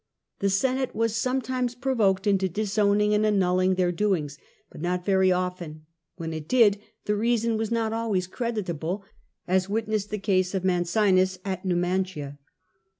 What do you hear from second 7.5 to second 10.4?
was not always creditable— as witness the